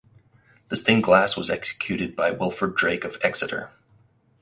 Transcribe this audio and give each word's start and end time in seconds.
The 0.69 0.75
stained 0.75 1.03
glass 1.03 1.37
was 1.37 1.51
executed 1.51 2.15
by 2.15 2.31
Wilfred 2.31 2.75
Drake 2.75 3.03
of 3.03 3.19
Exeter. 3.21 3.69